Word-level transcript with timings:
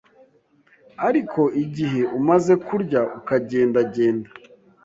Ariko 1.07 1.41
igihe 1.63 2.01
umaze 2.19 2.53
kurya, 2.67 3.01
ukagendagenda, 3.17 4.29